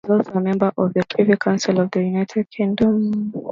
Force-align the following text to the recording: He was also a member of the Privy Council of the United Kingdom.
He 0.03 0.09
was 0.11 0.17
also 0.27 0.39
a 0.39 0.41
member 0.41 0.71
of 0.79 0.95
the 0.95 1.03
Privy 1.11 1.35
Council 1.37 1.79
of 1.79 1.91
the 1.91 2.01
United 2.01 2.49
Kingdom. 2.49 3.31